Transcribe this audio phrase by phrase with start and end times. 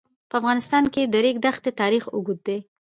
[0.29, 2.57] په افغانستان کې د د ریګ دښتې تاریخ اوږد دی.